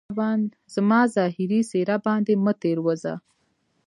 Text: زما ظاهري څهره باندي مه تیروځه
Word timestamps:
زما 0.75 1.01
ظاهري 1.15 1.59
څهره 1.71 1.95
باندي 2.05 2.35
مه 2.43 2.53
تیروځه 2.61 3.13